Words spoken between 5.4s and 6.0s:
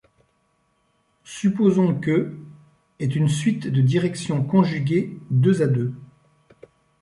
à deux.